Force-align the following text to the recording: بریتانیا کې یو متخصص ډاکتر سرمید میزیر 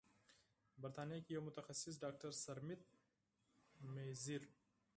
بریتانیا 0.81 1.17
کې 1.25 1.31
یو 1.35 1.41
متخصص 1.47 1.95
ډاکتر 2.03 2.29
سرمید 2.43 2.81
میزیر 3.93 4.43